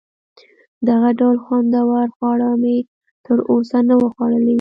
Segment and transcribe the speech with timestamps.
[0.87, 2.77] دغه ډول خوندور خواړه مې
[3.25, 4.49] تر اوسه نه وه خوړلي.